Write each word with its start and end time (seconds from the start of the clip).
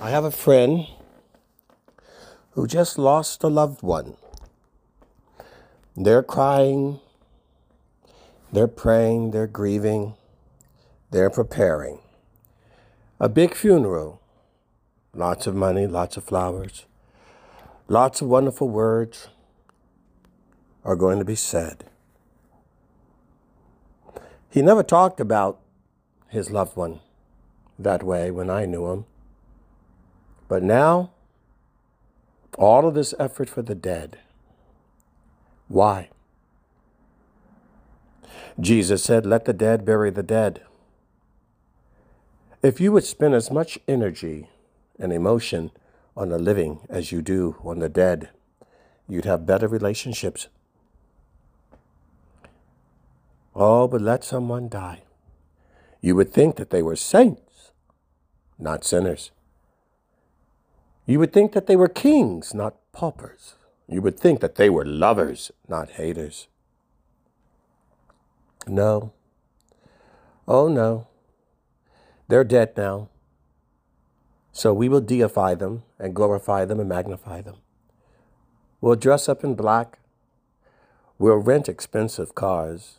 I 0.00 0.10
have 0.10 0.24
a 0.24 0.30
friend 0.30 0.86
who 2.52 2.68
just 2.68 2.98
lost 2.98 3.42
a 3.42 3.48
loved 3.48 3.82
one. 3.82 4.14
They're 5.96 6.22
crying, 6.22 7.00
they're 8.52 8.68
praying, 8.68 9.32
they're 9.32 9.48
grieving, 9.48 10.14
they're 11.10 11.30
preparing. 11.30 11.98
A 13.18 13.28
big 13.28 13.56
funeral. 13.56 14.20
Lots 15.14 15.48
of 15.48 15.56
money, 15.56 15.88
lots 15.88 16.16
of 16.16 16.22
flowers, 16.22 16.84
lots 17.88 18.20
of 18.20 18.28
wonderful 18.28 18.68
words 18.68 19.28
are 20.84 20.94
going 20.94 21.18
to 21.18 21.24
be 21.24 21.34
said. 21.34 21.82
He 24.48 24.62
never 24.62 24.84
talked 24.84 25.18
about 25.18 25.58
his 26.28 26.52
loved 26.52 26.76
one 26.76 27.00
that 27.80 28.04
way 28.04 28.30
when 28.30 28.48
I 28.48 28.64
knew 28.64 28.92
him. 28.92 29.06
But 30.48 30.62
now, 30.62 31.10
all 32.56 32.88
of 32.88 32.94
this 32.94 33.14
effort 33.18 33.48
for 33.48 33.62
the 33.62 33.74
dead. 33.74 34.18
Why? 35.68 36.08
Jesus 38.58 39.04
said, 39.04 39.26
Let 39.26 39.44
the 39.44 39.52
dead 39.52 39.84
bury 39.84 40.10
the 40.10 40.22
dead. 40.22 40.62
If 42.62 42.80
you 42.80 42.90
would 42.90 43.04
spend 43.04 43.34
as 43.34 43.50
much 43.50 43.78
energy 43.86 44.48
and 44.98 45.12
emotion 45.12 45.70
on 46.16 46.30
the 46.30 46.38
living 46.38 46.80
as 46.88 47.12
you 47.12 47.22
do 47.22 47.56
on 47.62 47.78
the 47.78 47.88
dead, 47.88 48.30
you'd 49.06 49.26
have 49.26 49.46
better 49.46 49.68
relationships. 49.68 50.48
Oh, 53.54 53.86
but 53.86 54.00
let 54.00 54.24
someone 54.24 54.68
die. 54.68 55.02
You 56.00 56.16
would 56.16 56.32
think 56.32 56.56
that 56.56 56.70
they 56.70 56.82
were 56.82 56.96
saints, 56.96 57.72
not 58.58 58.84
sinners. 58.84 59.30
You 61.08 61.18
would 61.20 61.32
think 61.32 61.52
that 61.52 61.66
they 61.66 61.74
were 61.74 61.88
kings, 61.88 62.52
not 62.52 62.74
paupers. 62.92 63.54
You 63.88 64.02
would 64.02 64.20
think 64.20 64.40
that 64.40 64.56
they 64.56 64.68
were 64.68 64.84
lovers, 64.84 65.50
not 65.66 65.92
haters. 65.92 66.48
No. 68.66 69.14
Oh, 70.46 70.68
no. 70.68 71.06
They're 72.28 72.44
dead 72.44 72.76
now. 72.76 73.08
So 74.52 74.74
we 74.74 74.90
will 74.90 75.00
deify 75.00 75.54
them 75.54 75.82
and 75.98 76.14
glorify 76.14 76.66
them 76.66 76.78
and 76.78 76.90
magnify 76.90 77.40
them. 77.40 77.56
We'll 78.82 78.96
dress 78.96 79.30
up 79.30 79.42
in 79.42 79.54
black. 79.54 80.00
We'll 81.18 81.36
rent 81.36 81.70
expensive 81.70 82.34
cars. 82.34 82.98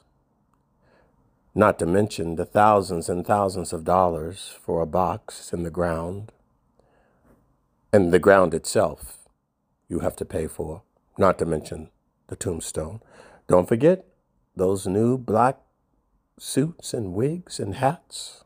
Not 1.53 1.77
to 1.77 1.85
mention 1.85 2.37
the 2.37 2.45
thousands 2.45 3.07
and 3.07 3.23
thousands 3.23 3.71
of 3.71 3.83
dollars 3.83 4.57
for 4.65 4.81
a 4.81 4.87
box 4.87 5.53
in 5.53 5.61
the 5.61 5.69
ground. 5.69 6.31
And 7.91 8.13
the 8.13 8.19
ground 8.19 8.53
itself, 8.53 9.17
you 9.87 9.99
have 9.99 10.15
to 10.17 10.25
pay 10.25 10.47
for. 10.47 10.83
Not 11.17 11.39
to 11.39 11.45
mention 11.45 11.89
the 12.27 12.35
tombstone. 12.35 13.01
Don't 13.47 13.67
forget 13.67 14.05
those 14.55 14.85
new 14.85 15.17
black 15.17 15.57
suits 16.37 16.93
and 16.93 17.13
wigs 17.13 17.59
and 17.59 17.75
hats. 17.75 18.43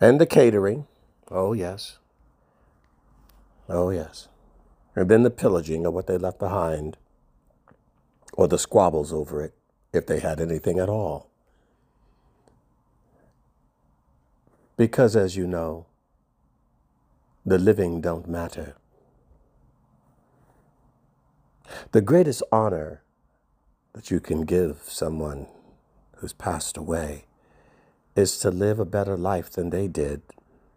And 0.00 0.20
the 0.20 0.26
catering. 0.26 0.86
Oh, 1.30 1.52
yes. 1.52 1.98
Oh, 3.68 3.90
yes. 3.90 4.28
And 4.94 5.08
then 5.08 5.22
the 5.22 5.30
pillaging 5.30 5.86
of 5.86 5.94
what 5.94 6.06
they 6.06 6.18
left 6.18 6.38
behind, 6.38 6.96
or 8.34 8.46
the 8.46 8.58
squabbles 8.58 9.12
over 9.12 9.42
it, 9.42 9.54
if 9.92 10.06
they 10.06 10.20
had 10.20 10.40
anything 10.40 10.78
at 10.78 10.88
all. 10.88 11.30
Because, 14.76 15.16
as 15.16 15.36
you 15.36 15.46
know, 15.46 15.86
the 17.44 17.58
living 17.58 18.00
don't 18.00 18.28
matter. 18.28 18.76
The 21.90 22.00
greatest 22.00 22.42
honor 22.52 23.02
that 23.94 24.10
you 24.10 24.20
can 24.20 24.42
give 24.42 24.82
someone 24.86 25.46
who's 26.16 26.32
passed 26.32 26.76
away 26.76 27.24
is 28.14 28.38
to 28.38 28.50
live 28.50 28.78
a 28.78 28.84
better 28.84 29.16
life 29.16 29.50
than 29.50 29.70
they 29.70 29.88
did 29.88 30.22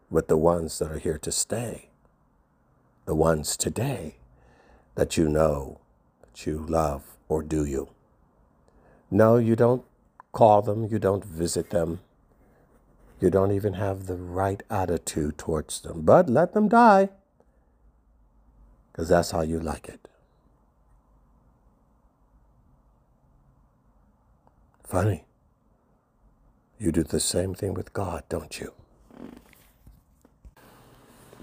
with 0.09 0.27
the 0.27 0.37
ones 0.37 0.79
that 0.79 0.91
are 0.91 0.99
here 0.99 1.19
to 1.19 1.31
stay, 1.31 1.89
the 3.05 3.15
ones 3.15 3.57
today 3.57 4.15
that 4.95 5.17
you 5.17 5.27
know, 5.27 5.79
that 6.21 6.45
you 6.45 6.65
love, 6.67 7.03
or 7.27 7.43
do 7.43 7.65
you? 7.65 7.89
No, 9.11 9.37
you 9.37 9.55
don't 9.55 9.83
call 10.31 10.61
them, 10.61 10.87
you 10.89 10.97
don't 10.97 11.23
visit 11.23 11.69
them, 11.69 11.99
you 13.19 13.29
don't 13.29 13.51
even 13.51 13.73
have 13.73 14.07
the 14.07 14.15
right 14.15 14.61
attitude 14.69 15.37
towards 15.37 15.81
them, 15.81 16.01
but 16.01 16.29
let 16.29 16.53
them 16.53 16.67
die 16.67 17.09
because 18.91 19.09
that's 19.09 19.31
how 19.31 19.41
you 19.41 19.59
like 19.59 19.89
it. 19.89 20.07
Funny. 24.83 25.25
You 26.79 26.91
do 26.91 27.03
the 27.03 27.19
same 27.19 27.55
thing 27.55 27.73
with 27.73 27.93
God, 27.93 28.23
don't 28.29 28.59
you? 28.59 28.71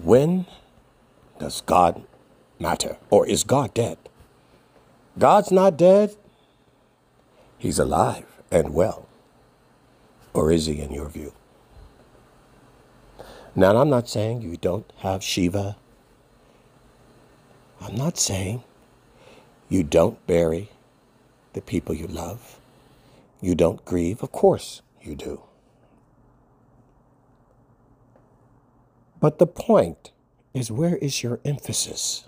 When 0.01 0.45
does 1.39 1.61
God 1.61 2.03
matter? 2.59 2.97
Or 3.09 3.27
is 3.27 3.43
God 3.43 3.73
dead? 3.73 3.97
God's 5.19 5.51
not 5.51 5.77
dead. 5.77 6.15
He's 7.57 7.79
alive 7.79 8.25
and 8.51 8.73
well. 8.73 9.07
Or 10.33 10.51
is 10.51 10.65
he 10.65 10.81
in 10.81 10.91
your 10.91 11.09
view? 11.09 11.33
Now, 13.55 13.77
I'm 13.77 13.89
not 13.89 14.09
saying 14.09 14.41
you 14.41 14.57
don't 14.57 14.91
have 14.99 15.23
Shiva. 15.23 15.77
I'm 17.79 17.95
not 17.95 18.17
saying 18.17 18.63
you 19.69 19.83
don't 19.83 20.25
bury 20.25 20.69
the 21.53 21.61
people 21.61 21.93
you 21.93 22.07
love. 22.07 22.59
You 23.41 23.53
don't 23.53 23.85
grieve. 23.85 24.23
Of 24.23 24.31
course 24.31 24.81
you 25.01 25.15
do. 25.15 25.41
But 29.19 29.37
the 29.37 29.47
point 29.47 30.11
is 30.53 30.71
where 30.71 30.97
is 30.97 31.23
your 31.23 31.39
emphasis? 31.45 32.25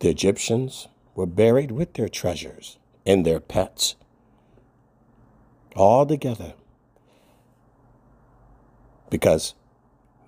The 0.00 0.08
Egyptians 0.08 0.88
were 1.14 1.26
buried 1.26 1.70
with 1.70 1.94
their 1.94 2.08
treasures 2.08 2.78
and 3.04 3.26
their 3.26 3.40
pets, 3.40 3.96
all 5.76 6.06
together, 6.06 6.54
because 9.10 9.54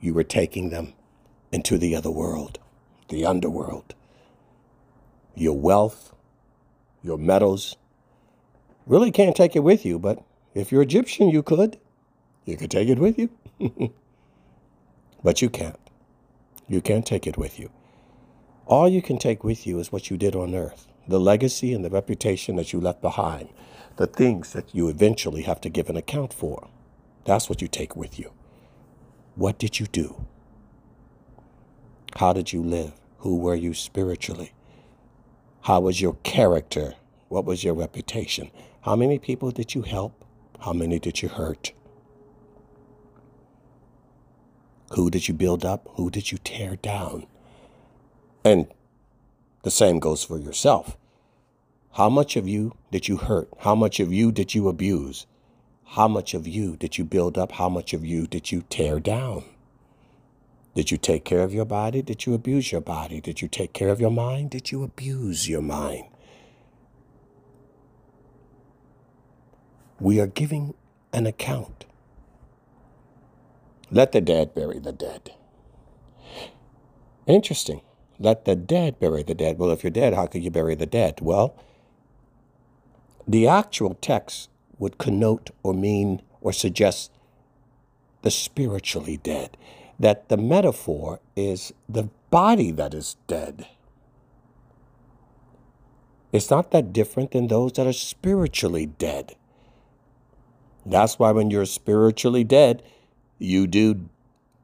you 0.01 0.15
were 0.15 0.25
taking 0.25 0.71
them 0.71 0.95
into 1.53 1.79
the 1.79 1.97
other 1.97 2.11
world, 2.11 2.59
the 3.09 3.25
underworld. 3.25 3.95
Your 5.35 5.59
wealth, 5.59 6.15
your 7.03 7.19
metals, 7.19 7.77
really 8.87 9.11
can't 9.11 9.37
take 9.37 9.57
it 9.57 9.61
with 9.61 9.87
you, 9.87 9.99
but 9.99 10.23
if 10.55 10.73
you're 10.73 10.83
Egyptian, 10.83 11.31
you 11.31 11.43
could. 11.43 11.79
You 12.45 12.57
could 12.57 12.71
take 12.71 12.89
it 12.89 12.99
with 12.99 13.19
you. 13.19 13.31
But 15.25 15.43
you 15.43 15.51
can't. 15.51 15.79
You 16.69 16.81
can't 16.81 17.07
take 17.07 17.27
it 17.27 17.39
with 17.39 17.59
you. 17.61 17.71
All 18.67 18.89
you 18.89 19.03
can 19.03 19.19
take 19.19 19.45
with 19.45 19.67
you 19.67 19.79
is 19.79 19.93
what 19.93 20.11
you 20.11 20.17
did 20.17 20.37
on 20.37 20.55
earth, 20.55 20.87
the 21.09 21.21
legacy 21.21 21.75
and 21.75 21.85
the 21.85 21.91
reputation 21.91 22.57
that 22.57 22.73
you 22.73 22.81
left 22.81 23.03
behind, 23.03 23.51
the 23.97 24.07
things 24.07 24.53
that 24.55 24.75
you 24.75 24.89
eventually 24.89 25.43
have 25.43 25.61
to 25.63 25.71
give 25.71 25.91
an 25.91 25.97
account 25.97 26.33
for. 26.33 26.69
That's 27.25 27.49
what 27.51 27.63
you 27.63 27.69
take 27.69 27.97
with 27.97 28.19
you. 28.19 28.33
What 29.35 29.59
did 29.59 29.81
you 29.81 29.87
do? 29.87 30.27
How 32.17 32.33
did 32.33 32.53
you 32.53 32.63
live? 32.63 32.93
Who 33.19 33.39
were 33.39 33.55
you 33.55 33.73
spiritually? 33.73 34.53
How 35.63 35.81
was 35.81 36.01
your 36.01 36.15
character? 36.23 36.95
What 37.29 37.45
was 37.45 37.65
your 37.65 37.75
reputation? 37.75 38.51
How 38.83 38.97
many 38.97 39.19
people 39.19 39.51
did 39.51 39.75
you 39.75 39.83
help? 39.83 40.25
How 40.61 40.73
many 40.73 40.99
did 40.99 41.23
you 41.23 41.29
hurt? 41.29 41.73
Who 44.93 45.09
did 45.09 45.29
you 45.29 45.35
build 45.35 45.65
up? 45.65 45.89
Who 45.95 46.11
did 46.11 46.31
you 46.31 46.39
tear 46.39 46.77
down? 46.77 47.27
And 48.45 48.67
the 49.63 49.71
same 49.71 49.99
goes 49.99 50.25
for 50.25 50.39
yourself. 50.39 50.99
How 51.93 52.11
much 52.11 52.37
of 52.37 52.47
you 52.47 52.73
did 52.91 53.09
you 53.09 53.17
hurt? 53.17 53.49
How 53.61 53.75
much 53.75 54.01
of 54.01 54.13
you 54.13 54.31
did 54.33 54.55
you 54.55 54.69
abuse? 54.69 55.27
How 55.93 56.09
much 56.09 56.35
of 56.35 56.47
you 56.47 56.77
did 56.77 56.99
you 56.99 57.05
build 57.05 57.37
up? 57.37 57.53
How 57.53 57.69
much 57.69 57.93
of 57.93 58.05
you 58.05 58.27
did 58.27 58.51
you 58.51 58.63
tear 58.69 58.99
down? 58.99 59.45
Did 60.75 60.91
you 60.91 60.97
take 60.97 61.25
care 61.25 61.43
of 61.43 61.53
your 61.53 61.67
body? 61.67 62.01
Did 62.01 62.25
you 62.25 62.33
abuse 62.33 62.73
your 62.73 62.81
body? 62.81 63.21
Did 63.21 63.43
you 63.43 63.49
take 63.49 63.75
care 63.75 63.91
of 63.91 64.01
your 64.01 64.11
mind? 64.11 64.51
Did 64.51 64.71
you 64.71 64.83
abuse 64.83 65.49
your 65.49 65.61
mind? 65.61 66.05
We 70.01 70.19
are 70.19 70.27
giving 70.27 70.75
an 71.13 71.27
account 71.27 71.85
let 73.93 74.13
the 74.13 74.23
dead 74.23 74.55
bury 74.55 74.79
the 74.79 74.93
dead. 74.93 75.35
Interesting. 77.27 77.83
Let 78.19 78.47
the 78.47 78.57
dead 78.57 78.99
bury 78.99 79.23
the 79.23 79.35
dead. 79.35 79.59
Well, 79.59 79.71
if 79.71 79.85
you're 79.85 79.91
dead, 79.91 80.15
how 80.15 80.27
could 80.27 80.43
you 80.43 80.51
bury 80.51 80.75
the 80.75 80.87
dead? 80.87 81.21
Well, 81.21 81.55
the 83.29 83.47
actual 83.47 83.99
text 84.01 84.49
would 84.83 84.99
connote 84.99 85.51
or 85.63 85.73
mean 85.73 86.21
or 86.41 86.53
suggest 86.53 87.13
the 88.23 88.31
spiritually 88.31 89.17
dead. 89.17 89.57
that 90.03 90.29
the 90.29 90.37
metaphor 90.37 91.21
is 91.37 91.73
the 91.89 92.09
body 92.29 92.73
that 92.73 92.93
is 92.93 93.17
dead. 93.29 93.67
It's 96.33 96.51
not 96.51 96.73
that 96.73 96.93
different 96.93 97.31
than 97.31 97.47
those 97.47 97.75
that 97.75 97.87
are 97.87 97.93
spiritually 97.93 98.87
dead. 98.87 99.37
That's 100.85 101.21
why 101.21 101.31
when 101.31 101.51
you're 101.53 101.67
spiritually 101.67 102.43
dead, 102.43 102.83
you 103.39 103.69
do 103.69 104.09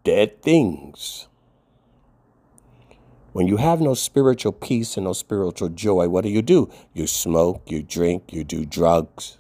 dead 0.03 0.43
things. 0.43 1.29
When 3.33 3.47
you 3.47 3.59
have 3.59 3.81
no 3.81 3.95
spiritual 3.95 4.53
peace 4.53 4.97
and 4.97 5.05
no 5.05 5.13
spiritual 5.13 5.69
joy, 5.69 6.09
what 6.09 6.25
do 6.25 6.31
you 6.31 6.43
do? 6.43 6.69
You 6.95 7.07
smoke, 7.07 7.63
you 7.67 7.85
drink, 7.85 8.33
you 8.33 8.43
do 8.43 8.67
drugs. 8.67 9.38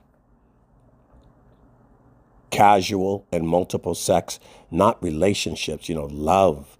Casual 2.50 3.26
and 3.30 3.46
multiple 3.46 3.94
sex, 3.94 4.40
not 4.70 5.02
relationships, 5.02 5.88
you 5.88 5.94
know, 5.94 6.08
love. 6.10 6.78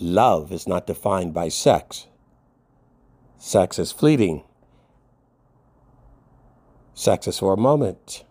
Love 0.00 0.52
is 0.52 0.66
not 0.66 0.86
defined 0.86 1.34
by 1.34 1.48
sex. 1.48 2.06
Sex 3.38 3.78
is 3.78 3.92
fleeting. 3.92 4.42
Sex 6.94 7.26
is 7.28 7.38
for 7.38 7.52
a 7.52 7.58
moment. 7.58 8.24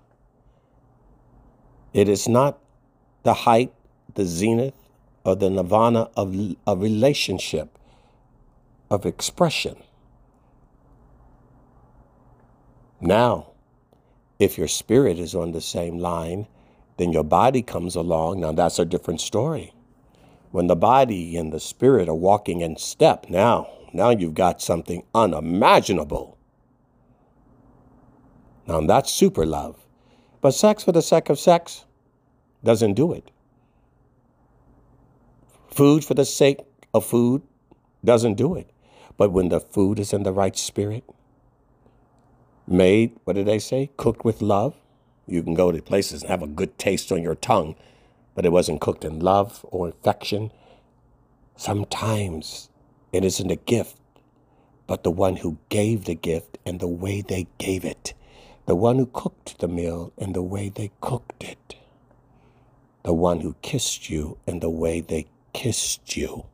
It 1.93 2.09
is 2.09 2.27
not 2.27 2.59
the 3.23 3.33
height, 3.33 3.73
the 4.15 4.25
zenith, 4.25 4.73
or 5.23 5.35
the 5.35 5.49
nirvana 5.49 6.09
of 6.15 6.35
a 6.67 6.75
relationship 6.75 7.77
of 8.89 9.05
expression. 9.05 9.77
Now, 12.99 13.47
if 14.39 14.57
your 14.57 14.67
spirit 14.67 15.17
is 15.19 15.33
on 15.33 15.51
the 15.51 15.61
same 15.61 15.97
line, 15.99 16.47
then 16.97 17.11
your 17.11 17.23
body 17.23 17.61
comes 17.61 17.95
along. 17.95 18.41
Now, 18.41 18.51
that's 18.51 18.79
a 18.79 18.85
different 18.85 19.21
story. 19.21 19.73
When 20.51 20.67
the 20.67 20.75
body 20.75 21.35
and 21.35 21.51
the 21.51 21.59
spirit 21.59 22.07
are 22.07 22.15
walking 22.15 22.61
in 22.61 22.77
step, 22.77 23.27
now, 23.29 23.69
now 23.93 24.09
you've 24.09 24.33
got 24.33 24.61
something 24.61 25.03
unimaginable. 25.13 26.37
Now, 28.67 28.81
that's 28.81 29.11
super 29.11 29.45
love. 29.45 29.85
But 30.41 30.51
sex 30.51 30.83
for 30.83 30.91
the 30.91 31.01
sake 31.01 31.29
of 31.29 31.39
sex 31.39 31.85
doesn't 32.63 32.93
do 32.93 33.13
it. 33.13 33.31
Food 35.69 36.05
for 36.05 36.13
the 36.13 36.25
sake 36.25 36.59
of 36.93 37.05
food 37.05 37.41
doesn't 38.03 38.35
do 38.35 38.55
it. 38.55 38.69
But 39.17 39.31
when 39.31 39.49
the 39.49 39.59
food 39.59 39.99
is 39.99 40.13
in 40.13 40.23
the 40.23 40.31
right 40.31 40.55
spirit, 40.57 41.03
made, 42.67 43.15
what 43.23 43.33
did 43.33 43.45
they 43.45 43.59
say? 43.59 43.89
Cooked 43.97 44.25
with 44.25 44.41
love. 44.41 44.75
You 45.27 45.44
can 45.44 45.53
go 45.53 45.71
to 45.71 45.81
places 45.81 46.21
and 46.21 46.29
have 46.29 46.44
a 46.44 46.47
good 46.47 46.77
taste 46.77 47.12
on 47.12 47.23
your 47.23 47.35
tongue, 47.35 47.75
but 48.35 48.45
it 48.45 48.51
wasn't 48.51 48.81
cooked 48.81 49.06
in 49.06 49.19
love 49.19 49.65
or 49.69 49.89
affection. 49.89 50.51
Sometimes 51.56 52.69
it 53.12 53.23
isn't 53.23 53.51
a 53.51 53.56
gift, 53.56 53.97
but 54.88 55.03
the 55.03 55.12
one 55.12 55.38
who 55.38 55.57
gave 55.69 56.06
the 56.06 56.15
gift 56.15 56.57
and 56.65 56.79
the 56.79 56.88
way 56.88 57.21
they 57.21 57.47
gave 57.57 57.85
it, 57.85 58.13
the 58.65 58.75
one 58.75 58.97
who 58.97 59.07
cooked 59.07 59.59
the 59.59 59.67
meal 59.67 60.12
and 60.17 60.35
the 60.35 60.44
way 60.44 60.69
they 60.69 60.91
cooked 61.01 61.44
it, 61.44 61.75
the 63.03 63.13
one 63.13 63.41
who 63.41 63.56
kissed 63.62 64.09
you 64.09 64.38
and 64.45 64.62
the 64.62 64.69
way 64.69 65.01
they 65.01 65.27
kissed 65.53 66.17
you. 66.17 66.45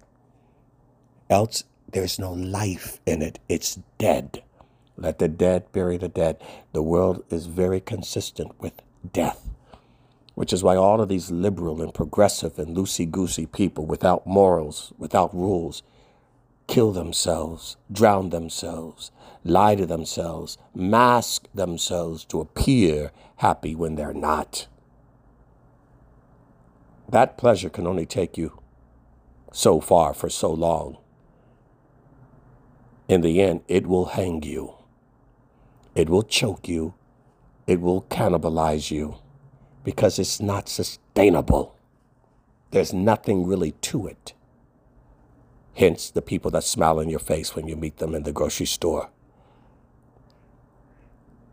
Else 1.29 1.63
there's 1.91 2.19
no 2.19 2.31
life 2.31 2.99
in 3.05 3.21
it. 3.21 3.39
It's 3.49 3.79
dead. 3.97 4.43
Let 4.97 5.19
the 5.19 5.27
dead 5.27 5.71
bury 5.71 5.97
the 5.97 6.07
dead. 6.09 6.41
The 6.73 6.83
world 6.83 7.23
is 7.29 7.45
very 7.47 7.79
consistent 7.79 8.59
with 8.59 8.81
death, 9.11 9.49
which 10.35 10.53
is 10.53 10.63
why 10.63 10.75
all 10.75 11.01
of 11.01 11.09
these 11.09 11.31
liberal 11.31 11.81
and 11.81 11.93
progressive 11.93 12.59
and 12.59 12.75
loosey 12.75 13.09
goosey 13.09 13.45
people 13.45 13.85
without 13.85 14.27
morals, 14.27 14.93
without 14.97 15.33
rules, 15.33 15.83
kill 16.67 16.91
themselves, 16.91 17.77
drown 17.91 18.29
themselves, 18.29 19.11
lie 19.43 19.75
to 19.75 19.85
themselves, 19.85 20.57
mask 20.75 21.47
themselves 21.53 22.23
to 22.25 22.39
appear 22.39 23.11
happy 23.37 23.75
when 23.75 23.95
they're 23.95 24.13
not. 24.13 24.67
That 27.09 27.37
pleasure 27.37 27.69
can 27.69 27.87
only 27.87 28.05
take 28.05 28.37
you 28.37 28.59
so 29.51 29.81
far 29.81 30.13
for 30.13 30.29
so 30.29 30.51
long 30.51 30.97
in 33.11 33.19
the 33.19 33.41
end, 33.41 33.59
it 33.67 33.87
will 33.87 34.05
hang 34.05 34.41
you. 34.41 34.73
It 36.01 36.09
will 36.09 36.23
choke 36.23 36.67
you. 36.67 36.95
It 37.67 37.79
will 37.79 38.01
cannibalize 38.09 38.89
you 38.89 39.17
because 39.83 40.17
it's 40.17 40.41
not 40.41 40.67
sustainable. 40.67 41.75
There's 42.71 42.91
nothing 42.91 43.45
really 43.45 43.73
to 43.89 44.07
it. 44.07 44.33
Hence, 45.75 46.09
the 46.09 46.23
people 46.23 46.49
that 46.51 46.63
smile 46.63 46.99
in 46.99 47.11
your 47.11 47.19
face 47.19 47.55
when 47.55 47.67
you 47.67 47.75
meet 47.75 47.97
them 47.97 48.15
in 48.15 48.23
the 48.23 48.31
grocery 48.31 48.65
store. 48.65 49.11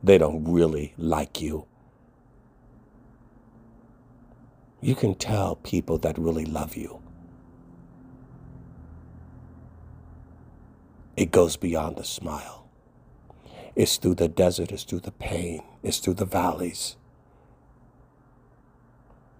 They 0.02 0.16
don't 0.16 0.50
really 0.50 0.94
like 0.96 1.42
you. 1.42 1.66
You 4.80 4.94
can 4.94 5.14
tell 5.14 5.56
people 5.56 5.98
that 5.98 6.16
really 6.16 6.46
love 6.46 6.74
you 6.74 7.02
It 11.18 11.32
goes 11.32 11.56
beyond 11.56 11.96
the 11.96 12.04
smile. 12.04 12.67
It's 13.78 13.96
through 13.96 14.16
the 14.16 14.26
desert, 14.26 14.72
it's 14.72 14.82
through 14.82 15.02
the 15.02 15.12
pain, 15.12 15.62
it's 15.84 15.98
through 15.98 16.14
the 16.14 16.24
valleys. 16.24 16.96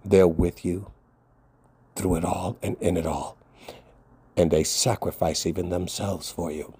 They're 0.05 0.29
with 0.29 0.63
you 0.63 0.91
through 1.93 2.15
it 2.15 2.23
all 2.23 2.57
and 2.63 2.77
in 2.79 2.95
it 2.95 3.05
all. 3.05 3.35
And 4.37 4.49
they 4.49 4.63
sacrifice 4.63 5.45
even 5.45 5.67
themselves 5.67 6.31
for 6.31 6.53
you. 6.53 6.73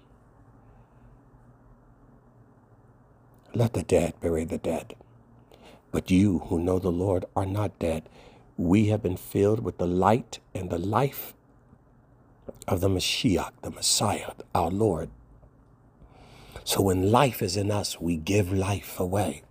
Let 3.54 3.74
the 3.74 3.82
dead 3.82 4.14
bury 4.22 4.44
the 4.44 4.56
dead. 4.56 4.94
But 5.92 6.10
you 6.10 6.38
who 6.38 6.58
know 6.58 6.78
the 6.78 6.90
Lord 6.90 7.26
are 7.36 7.44
not 7.44 7.78
dead. 7.78 8.08
We 8.56 8.86
have 8.86 9.02
been 9.02 9.18
filled 9.18 9.60
with 9.60 9.76
the 9.76 9.86
light 9.86 10.38
and 10.54 10.70
the 10.70 10.78
life 10.78 11.34
of 12.66 12.80
the 12.80 12.88
Mashiach, 12.88 13.52
the 13.60 13.70
Messiah, 13.70 14.30
our 14.54 14.70
Lord. 14.70 15.10
So 16.64 16.82
when 16.82 17.10
life 17.10 17.42
is 17.42 17.56
in 17.56 17.70
us, 17.70 18.00
we 18.00 18.16
give 18.16 18.52
life 18.52 19.00
away. 19.00 19.42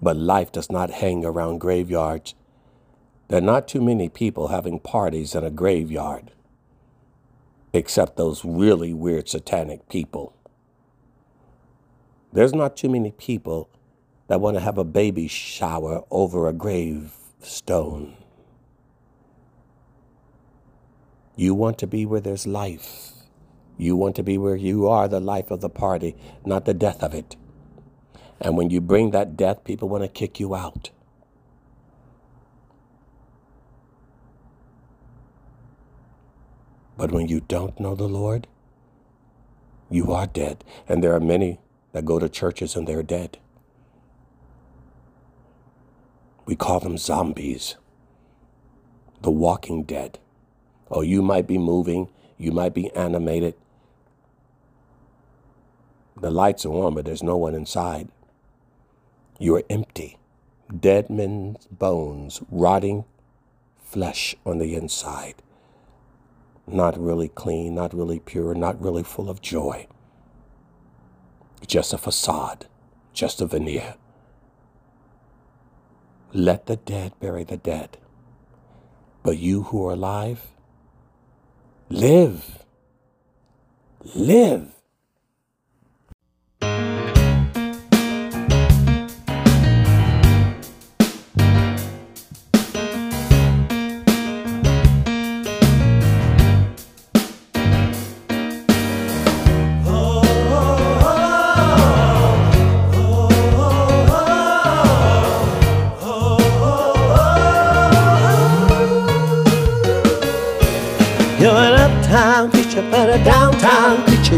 But 0.00 0.16
life 0.16 0.50
does 0.50 0.70
not 0.70 0.90
hang 0.90 1.24
around 1.24 1.58
graveyards. 1.58 2.34
There 3.28 3.38
are 3.38 3.42
not 3.42 3.68
too 3.68 3.80
many 3.80 4.08
people 4.08 4.48
having 4.48 4.80
parties 4.80 5.34
in 5.34 5.44
a 5.44 5.50
graveyard, 5.50 6.32
except 7.72 8.16
those 8.16 8.44
really 8.44 8.92
weird 8.92 9.28
satanic 9.28 9.88
people. 9.88 10.34
There's 12.32 12.54
not 12.54 12.76
too 12.76 12.88
many 12.88 13.12
people 13.12 13.70
that 14.26 14.40
want 14.40 14.56
to 14.56 14.60
have 14.60 14.78
a 14.78 14.84
baby 14.84 15.28
shower 15.28 16.02
over 16.10 16.48
a 16.48 16.52
gravestone. 16.52 18.16
You 21.36 21.54
want 21.54 21.78
to 21.78 21.86
be 21.86 22.04
where 22.04 22.20
there's 22.20 22.46
life. 22.46 23.12
You 23.76 23.96
want 23.96 24.16
to 24.16 24.22
be 24.22 24.38
where 24.38 24.56
you 24.56 24.88
are 24.88 25.08
the 25.08 25.20
life 25.20 25.50
of 25.50 25.60
the 25.60 25.70
party, 25.70 26.16
not 26.44 26.64
the 26.64 26.74
death 26.74 27.02
of 27.02 27.14
it. 27.14 27.36
And 28.40 28.56
when 28.56 28.70
you 28.70 28.80
bring 28.80 29.10
that 29.10 29.36
death, 29.36 29.64
people 29.64 29.88
want 29.88 30.04
to 30.04 30.08
kick 30.08 30.40
you 30.40 30.54
out. 30.54 30.90
But 36.96 37.12
when 37.12 37.28
you 37.28 37.40
don't 37.40 37.80
know 37.80 37.94
the 37.94 38.08
Lord, 38.08 38.46
you 39.90 40.12
are 40.12 40.26
dead. 40.26 40.64
And 40.88 41.02
there 41.02 41.14
are 41.14 41.20
many 41.20 41.60
that 41.92 42.04
go 42.04 42.18
to 42.18 42.28
churches 42.28 42.76
and 42.76 42.86
they're 42.86 43.02
dead. 43.02 43.38
We 46.46 46.56
call 46.56 46.80
them 46.80 46.98
zombies, 46.98 47.76
the 49.22 49.30
walking 49.30 49.84
dead. 49.84 50.18
Oh, 50.90 51.02
you 51.02 51.22
might 51.22 51.46
be 51.46 51.58
moving, 51.58 52.08
you 52.42 52.50
might 52.50 52.74
be 52.74 52.90
animated. 52.94 53.54
The 56.20 56.30
lights 56.30 56.66
are 56.66 56.72
on, 56.72 56.94
but 56.94 57.04
there's 57.04 57.22
no 57.22 57.36
one 57.36 57.54
inside. 57.54 58.08
You 59.38 59.56
are 59.56 59.62
empty. 59.70 60.18
Dead 60.80 61.08
men's 61.08 61.66
bones, 61.66 62.42
rotting 62.50 63.04
flesh 63.78 64.34
on 64.44 64.58
the 64.58 64.74
inside. 64.74 65.36
Not 66.66 66.98
really 66.98 67.28
clean, 67.28 67.76
not 67.76 67.94
really 67.94 68.18
pure, 68.18 68.54
not 68.54 68.80
really 68.80 69.04
full 69.04 69.30
of 69.30 69.40
joy. 69.40 69.86
Just 71.66 71.92
a 71.92 71.98
facade, 71.98 72.66
just 73.12 73.40
a 73.40 73.46
veneer. 73.46 73.94
Let 76.32 76.66
the 76.66 76.76
dead 76.76 77.12
bury 77.20 77.44
the 77.44 77.56
dead. 77.56 77.98
But 79.22 79.38
you 79.38 79.64
who 79.64 79.86
are 79.86 79.92
alive, 79.92 80.51
Live. 81.92 82.64
Live. 84.14 84.81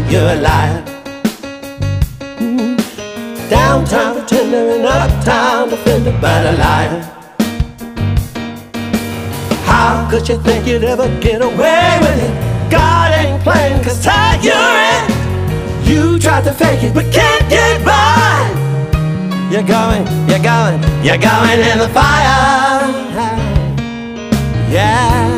You're 0.09 0.29
a 0.29 0.35
liar. 0.35 0.83
Downtown 3.49 4.15
pretender 4.15 4.71
and 4.75 4.85
uptown 4.85 5.69
defender, 5.69 6.17
but 6.21 6.45
a 6.45 6.57
liar. 6.57 7.01
How 9.65 10.07
could 10.09 10.27
you 10.27 10.37
think 10.41 10.65
you'd 10.65 10.83
ever 10.83 11.07
get 11.19 11.41
away 11.41 11.97
with 12.01 12.23
it? 12.23 12.71
God 12.71 13.11
ain't 13.13 13.41
playing, 13.43 13.83
cause 13.83 14.03
you're 14.43 14.55
in. 14.55 15.25
You 15.85 16.19
tried 16.19 16.43
to 16.45 16.53
fake 16.53 16.83
it, 16.83 16.93
but 16.93 17.05
can't 17.13 17.47
get 17.49 17.85
by. 17.85 18.65
You're 19.51 19.63
going, 19.63 20.05
you're 20.27 20.39
going, 20.39 20.81
you're 21.03 21.17
going 21.17 21.59
in 21.59 21.77
the 21.77 21.89
fire. 21.93 22.89
Yeah. 24.71 25.29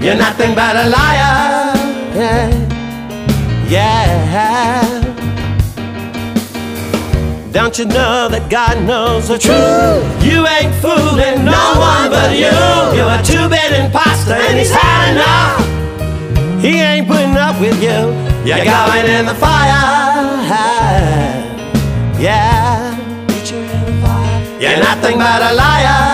You're 0.00 0.16
nothing 0.16 0.54
but 0.54 0.76
a 0.76 0.88
liar. 0.88 1.74
Yeah. 2.14 2.65
Yeah. 3.68 5.02
Don't 7.52 7.78
you 7.78 7.86
know 7.86 8.28
that 8.28 8.50
God 8.50 8.84
knows 8.86 9.28
the 9.28 9.38
truth? 9.38 10.04
You 10.22 10.46
ain't 10.46 10.74
fooling 10.84 11.44
no 11.44 11.74
one 11.80 12.10
but 12.10 12.36
you. 12.36 12.52
You're 12.96 13.08
a 13.08 13.22
two-bit 13.24 13.72
imposter 13.80 14.34
and 14.34 14.58
he's 14.58 14.70
had 14.70 15.16
enough. 15.16 15.64
He 16.62 16.80
ain't 16.80 17.08
putting 17.08 17.36
up 17.36 17.58
with 17.60 17.80
you. 17.82 18.12
You're 18.44 18.64
going 18.64 19.06
in 19.06 19.26
the 19.26 19.34
fire. 19.34 20.06
Yeah. 22.20 22.94
You're 24.60 24.78
nothing 24.78 25.18
but 25.18 25.42
a 25.42 25.54
liar. 25.54 26.05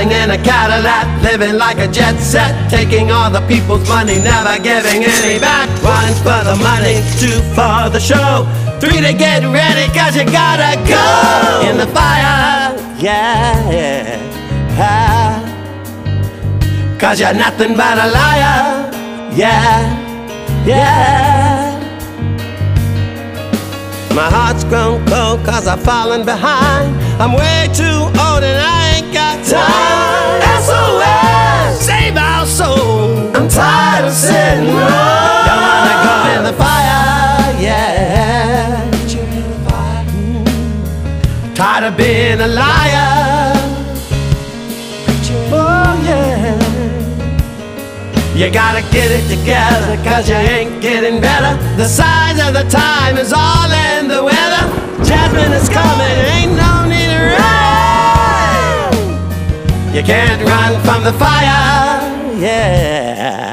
Driving 0.00 0.16
in 0.16 0.30
a 0.30 0.42
Cadillac, 0.42 1.22
living 1.22 1.58
like 1.58 1.76
a 1.76 1.86
jet 1.86 2.18
set, 2.18 2.70
taking 2.70 3.10
all 3.10 3.30
the 3.30 3.42
people's 3.46 3.86
money, 3.86 4.18
never 4.18 4.56
giving 4.62 5.04
any 5.04 5.38
back. 5.38 5.68
One 5.84 6.14
for 6.24 6.42
the 6.42 6.56
money, 6.56 7.02
two 7.20 7.36
for 7.52 7.90
the 7.90 8.00
show, 8.00 8.48
three 8.80 9.02
to 9.02 9.12
get 9.12 9.42
ready, 9.44 9.92
cause 9.92 10.16
you 10.16 10.24
gotta 10.24 10.80
go 10.88 11.68
in 11.68 11.76
the 11.76 11.86
fire. 11.92 12.72
Yeah, 12.98 13.70
yeah. 13.70 14.16
Cause 16.98 17.20
you're 17.20 17.34
nothing 17.34 17.76
but 17.76 17.98
a 17.98 18.08
liar. 18.08 18.90
Yeah, 19.36 19.84
yeah. 20.64 21.76
My 24.14 24.30
heart's 24.30 24.64
grown 24.64 25.06
cold 25.06 25.44
cause 25.44 25.66
I've 25.66 25.82
fallen 25.82 26.24
behind. 26.24 26.96
I'm 27.20 27.34
way 27.34 27.68
too 27.74 27.84
old 28.18 28.42
and 28.42 28.58
I 28.58 28.79
time. 29.50 30.40
SOS, 30.66 31.80
save 31.88 32.16
our 32.16 32.46
soul. 32.46 33.34
I'm 33.36 33.48
tired 33.48 34.04
of 34.06 34.14
sitting 34.14 34.68
alone. 34.70 35.44
Don't 35.48 35.62
wanna 35.66 35.96
go 36.06 36.14
in 36.34 36.42
the 36.48 36.54
fire, 36.62 37.60
yeah. 37.66 37.90
Tired 41.54 41.84
of 41.88 41.96
being 41.96 42.40
a 42.40 42.46
liar. 42.46 43.08
Oh, 45.52 45.92
yeah. 46.06 46.56
You 48.34 48.50
gotta 48.50 48.82
get 48.96 49.10
it 49.10 49.26
together, 49.28 49.96
cause 50.08 50.28
you 50.28 50.36
ain't 50.36 50.80
getting 50.80 51.20
better. 51.20 51.52
The 51.76 51.88
size 51.88 52.38
of 52.46 52.54
the 52.54 52.64
time 52.70 53.18
is 53.18 53.32
all 53.32 53.70
in 53.88 54.08
the 54.08 54.22
weather. 54.22 54.64
Jasmine 55.04 55.52
is 55.52 55.68
coming, 55.68 56.16
ain't 56.36 56.54
no 56.56 56.69
You 59.92 60.02
can't 60.04 60.40
run 60.46 60.80
from 60.84 61.02
the 61.02 61.12
fire, 61.12 62.38
yeah. 62.38 63.52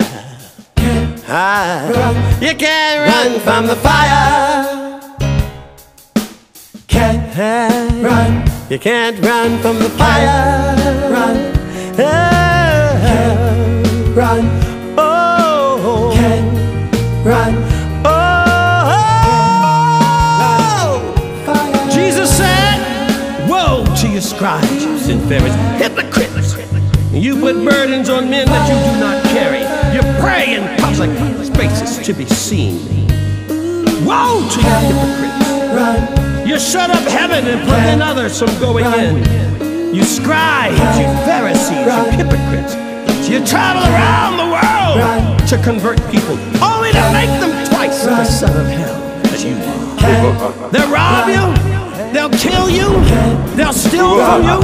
Ah, 1.27 2.39
you 2.39 2.53
can't 2.56 3.10
run 3.10 3.39
from 3.39 3.65
the 3.65 3.75
fire. 3.75 4.98
Can't 6.88 8.03
run. 8.03 8.46
You 8.70 8.77
can't 8.77 9.20
run 9.20 9.58
from 9.60 9.79
the 9.79 9.89
fire. 9.89 10.75
Run. 11.12 11.38
Run. 14.15 14.46
Oh. 14.46 14.66
To 24.48 24.74
you, 24.74 24.98
scribes 24.98 25.08
and 25.10 25.22
Pharisees, 25.27 25.82
hypocrites! 25.82 26.56
You 27.12 27.39
put 27.39 27.56
burdens 27.56 28.10
on 28.10 28.30
men 28.30 28.46
that 28.48 28.70
you 28.70 28.75
do 28.94 29.00
not 29.00 29.24
carry. 29.34 29.63
You 29.94 30.01
pray 30.22 30.56
in 30.56 30.63
public 30.80 31.12
spaces 31.46 32.06
to 32.06 32.13
be 32.13 32.25
seen. 32.25 33.08
Woe 34.06 34.48
to 34.51 34.60
you, 34.62 34.68
hypocrites! 34.88 36.48
You 36.48 36.60
shut 36.60 36.89
up 36.89 37.04
heaven 37.10 37.46
and 37.48 37.60
prevent 37.68 38.01
others 38.01 38.39
from 38.39 38.48
going 38.60 38.86
in. 38.86 39.94
You 39.94 40.04
scribes, 40.04 40.77
you 41.00 41.08
Pharisees, 41.25 41.72
you 41.72 42.12
hypocrites. 42.16 42.75
You 43.27 43.46
travel 43.46 43.84
around 43.84 44.38
the 44.38 44.48
world 44.48 45.48
to 45.50 45.58
convert 45.62 45.98
people, 46.12 46.38
only 46.63 46.92
to 46.92 47.04
make 47.12 47.32
them 47.42 47.51
twice 47.68 48.06
the 48.06 48.24
son 48.24 48.56
of 48.56 48.68
hell 48.68 48.96
that 49.24 49.44
you 49.44 49.56
are. 49.56 50.72
They'll 50.72 50.89
rob 50.92 51.27
you, 51.27 51.66
they'll 52.17 52.29
kill 52.31 52.67
you, 52.67 52.89
they'll 53.55 53.71
steal 53.71 54.17
from 54.17 54.41
you, 54.41 54.57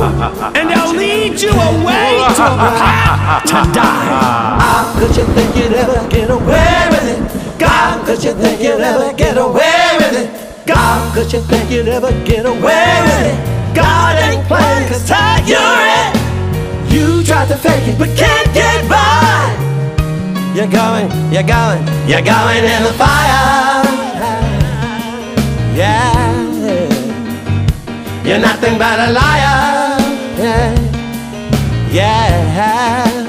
and 0.57 0.69
they'll 0.69 0.95
lead 0.95 1.39
you 1.39 1.51
away 1.51 2.17
to 2.33 2.45
a 2.49 2.69
path 2.81 3.43
to 3.45 3.59
die. 3.71 4.57
How 4.57 4.97
could 4.97 5.15
you 5.15 5.23
think 5.35 5.55
you'd 5.55 5.73
ever 5.73 6.01
get 6.09 6.31
away 6.31 6.87
with 6.89 7.05
it? 7.13 7.59
God, 7.59 8.03
could 8.07 8.23
you 8.23 8.33
think 8.33 8.59
you'd 8.59 8.81
ever 8.81 9.13
get 9.13 9.37
away 9.37 9.85
with 9.99 10.13
it? 10.17 10.65
God, 10.65 11.13
could 11.13 11.31
you 11.31 11.41
think 11.41 11.69
you'd 11.69 11.87
ever 11.87 12.11
get 12.25 12.47
away 12.47 12.89
with 13.05 13.23
it? 13.29 13.75
God 13.75 14.17
ain't 14.17 14.43
playing 14.47 14.87
cause 14.89 15.07
you're 15.45 15.81
in. 16.01 16.11
You 16.89 17.23
tried 17.23 17.49
to 17.49 17.55
fake 17.55 17.87
it 17.87 17.99
but 17.99 18.09
can't 18.17 18.51
get 18.51 18.89
by. 18.89 19.53
You're 20.55 20.73
going, 20.73 21.07
you're 21.31 21.43
going, 21.43 21.85
you're 22.09 22.25
going 22.25 22.63
in 22.65 22.81
the 22.81 22.93
fire. 22.97 23.83
Yeah. 25.75 26.12
You're 28.25 28.39
nothing 28.39 28.77
but 28.77 28.99
a 28.99 29.11
liar. 29.11 29.99
Yeah. 30.39 30.79
Yeah. 31.91 33.23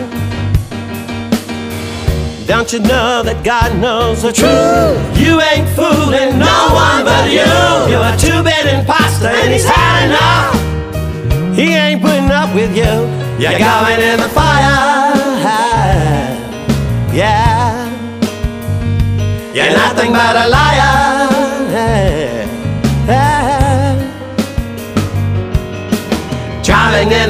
Don't 2.47 2.73
you 2.73 2.79
know 2.79 3.23
that 3.25 3.43
God 3.45 3.77
knows 3.81 4.23
the 4.23 4.33
truth? 4.33 5.19
You 5.19 5.41
ain't 5.41 5.69
fooling 5.75 6.39
no 6.39 6.59
one 6.71 7.05
but 7.05 7.27
you. 7.29 7.43
You're 7.91 8.07
a 8.07 8.17
two-bit 8.17 8.67
imposter 8.73 9.29
and 9.29 9.53
he's 9.53 9.67
had 9.67 10.07
enough. 10.07 10.55
He 11.57 11.75
ain't 11.75 12.01
putting 12.01 12.31
up 12.31 12.55
with 12.55 12.77
you. 12.77 13.11
You're 13.43 13.59
going 13.59 14.01
in 14.01 14.21
the 14.21 14.31
fire. 14.31 14.95
Yeah. 17.13 17.89
You're 19.53 19.71
nothing 19.71 20.13
but 20.13 20.37
a 20.37 20.49
liar. 20.49 21.04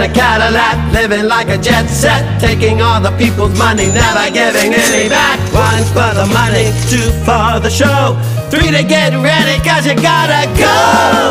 A 0.05 0.09
Cadillac, 0.13 0.93
living 0.93 1.27
like 1.29 1.49
a 1.49 1.57
jet 1.57 1.87
set, 1.89 2.41
taking 2.41 2.83
all 2.83 3.01
the 3.01 3.11
people's 3.17 3.57
money, 3.59 3.87
never 3.87 4.31
giving 4.31 4.75
any 4.75 5.09
back. 5.09 5.39
One 5.53 5.83
for 5.97 6.13
the 6.21 6.27
money, 6.41 6.67
two 6.91 7.09
for 7.25 7.61
the 7.65 7.71
show, 7.71 8.17
three 8.51 8.71
to 8.71 8.83
get 8.85 9.13
ready, 9.15 9.57
cause 9.65 9.87
you 9.87 9.95
gotta 9.95 10.47
go 10.61 10.77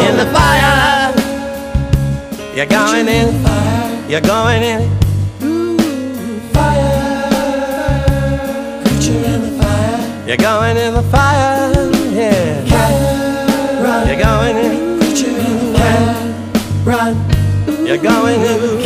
in 0.07 0.17
the 0.17 0.25
fire. 0.33 1.13
You're 2.55 2.65
going 2.65 3.07
in, 3.07 3.29
you're 4.09 4.21
going 4.21 4.63
in. 4.63 4.81
The 5.39 6.41
fire. 6.53 7.13
You're 10.27 10.37
going 10.37 10.77
in 10.77 10.93
the 10.93 11.03
fire, 11.11 11.62
You're 17.85 17.97
going 17.97 18.39
in, 18.41 18.79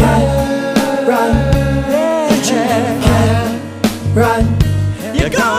run. 4.15 4.47
You're 5.15 5.29
going 5.29 5.56